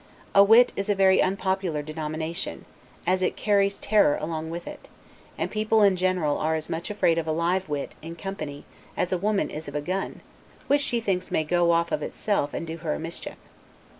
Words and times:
A 0.33 0.43
wit 0.43 0.73
is 0.75 0.89
a 0.89 0.95
very 0.95 1.21
unpopular 1.21 1.83
denomination, 1.83 2.65
as 3.05 3.21
it 3.21 3.35
carries 3.35 3.77
terror 3.77 4.17
along 4.19 4.49
with 4.49 4.65
it; 4.67 4.89
and 5.37 5.51
people 5.51 5.83
in 5.83 5.95
general 5.95 6.39
are 6.39 6.55
as 6.55 6.71
much 6.71 6.89
afraid 6.89 7.19
of 7.19 7.27
a 7.27 7.31
live 7.31 7.69
wit, 7.69 7.93
in 8.01 8.15
company, 8.15 8.65
as 8.97 9.13
a 9.13 9.17
woman 9.19 9.51
is 9.51 9.67
of 9.67 9.75
a 9.75 9.79
gun, 9.81 10.21
which 10.65 10.81
she 10.81 10.99
thinks 11.01 11.29
may 11.29 11.43
go 11.43 11.69
off 11.71 11.91
of 11.91 12.01
itself, 12.01 12.51
and 12.51 12.65
do 12.65 12.77
her 12.77 12.95
a 12.95 12.99
mischief. 12.99 13.37